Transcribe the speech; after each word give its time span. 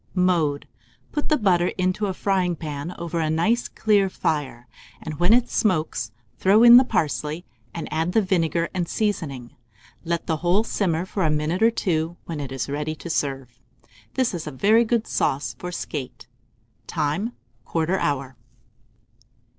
Mode. 0.15 0.67
Put 1.11 1.29
the 1.29 1.37
butter 1.37 1.67
into 1.77 2.07
a 2.07 2.13
fryingpan 2.15 2.95
over 2.97 3.19
a 3.19 3.29
nice 3.29 3.67
clear 3.67 4.09
fire, 4.09 4.67
and 4.99 5.19
when 5.19 5.31
it 5.31 5.47
smokes, 5.47 6.09
throw 6.39 6.63
in 6.63 6.77
the 6.77 6.83
parsley, 6.83 7.45
and 7.71 7.87
add 7.93 8.13
the 8.13 8.21
vinegar 8.23 8.67
and 8.73 8.89
seasoning. 8.89 9.51
Let 10.03 10.25
the 10.25 10.37
whole 10.37 10.63
simmer 10.63 11.05
for 11.05 11.23
a 11.23 11.29
minute 11.29 11.61
or 11.61 11.69
two, 11.69 12.17
when 12.25 12.39
it 12.39 12.51
is 12.51 12.67
ready 12.67 12.95
to 12.95 13.11
serve. 13.11 13.61
This 14.15 14.33
is 14.33 14.47
a 14.47 14.51
very 14.51 14.85
good 14.85 15.05
sauce 15.05 15.55
for 15.59 15.71
skate. 15.71 16.25
Time. 16.87 17.33
1/4 17.67 17.99
hour. 17.99 18.35